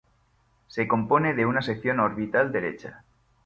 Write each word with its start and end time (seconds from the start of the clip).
Se 0.67 0.87
compone 0.87 1.35
de 1.35 1.45
una 1.45 1.61
sección 1.61 1.99
orbital 1.99 2.51
derecha. 2.51 3.03